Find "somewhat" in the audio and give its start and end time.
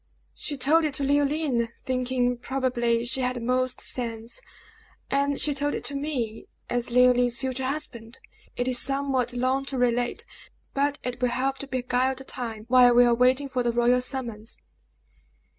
8.79-9.31